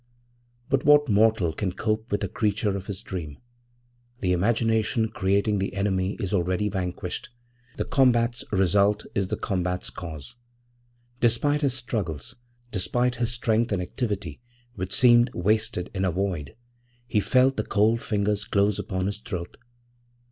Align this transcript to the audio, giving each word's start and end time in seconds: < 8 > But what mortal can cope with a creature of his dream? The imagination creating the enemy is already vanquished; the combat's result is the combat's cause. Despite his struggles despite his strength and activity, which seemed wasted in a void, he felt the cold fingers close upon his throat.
< 0.33 0.67
8 0.69 0.69
> 0.69 0.69
But 0.71 0.83
what 0.83 1.09
mortal 1.09 1.53
can 1.53 1.73
cope 1.73 2.11
with 2.11 2.23
a 2.23 2.27
creature 2.27 2.75
of 2.75 2.87
his 2.87 3.03
dream? 3.03 3.37
The 4.21 4.31
imagination 4.31 5.09
creating 5.09 5.59
the 5.59 5.75
enemy 5.75 6.15
is 6.19 6.33
already 6.33 6.69
vanquished; 6.69 7.29
the 7.77 7.85
combat's 7.85 8.43
result 8.51 9.05
is 9.13 9.27
the 9.27 9.37
combat's 9.37 9.91
cause. 9.91 10.37
Despite 11.19 11.61
his 11.61 11.75
struggles 11.75 12.35
despite 12.71 13.17
his 13.17 13.31
strength 13.31 13.71
and 13.71 13.79
activity, 13.79 14.41
which 14.73 14.91
seemed 14.91 15.29
wasted 15.35 15.91
in 15.93 16.03
a 16.03 16.09
void, 16.11 16.55
he 17.05 17.19
felt 17.19 17.55
the 17.55 17.63
cold 17.63 18.01
fingers 18.01 18.43
close 18.45 18.79
upon 18.79 19.05
his 19.05 19.19
throat. 19.19 19.55